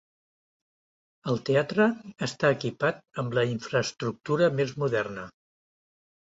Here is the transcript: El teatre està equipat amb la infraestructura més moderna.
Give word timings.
El 1.31 1.37
teatre 1.49 1.85
està 2.29 2.51
equipat 2.57 3.05
amb 3.25 3.39
la 3.41 3.45
infraestructura 3.53 4.51
més 4.59 4.77
moderna. 4.85 5.31